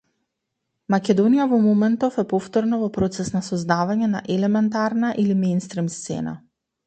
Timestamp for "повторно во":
2.31-2.89